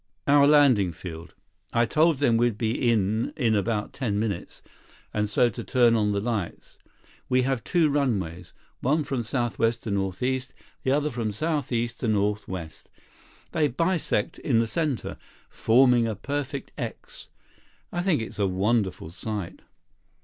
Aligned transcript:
"Our 0.25 0.47
landing 0.47 0.93
field. 0.93 1.35
I 1.73 1.85
told 1.85 2.17
them 2.17 2.35
we'd 2.35 2.57
be 2.57 2.89
in 2.89 3.33
in 3.37 3.53
about 3.55 3.93
ten 3.93 4.17
minutes 4.19 4.63
and 5.13 5.27
to 5.27 5.63
turn 5.63 5.95
on 5.95 6.11
the 6.11 6.19
lights. 6.19 6.79
We 7.29 7.43
have 7.43 7.63
two 7.63 7.87
runways. 7.87 8.55
One 8.79 9.03
from 9.03 9.21
southwest 9.21 9.83
to 9.83 9.91
northeast. 9.91 10.55
The 10.81 10.91
other 10.91 11.11
from 11.11 11.31
southeast 11.31 11.99
to 11.99 12.07
northwest. 12.07 12.89
They 13.51 13.67
bisect 13.67 14.39
in 14.39 14.57
the 14.57 14.65
center, 14.65 15.17
forming 15.51 16.07
a 16.07 16.15
perfect 16.15 16.71
'X.' 16.79 17.29
I 17.91 18.01
think 18.01 18.23
it's 18.23 18.39
a 18.39 18.47
wonderful 18.47 19.11
sight." 19.11 19.61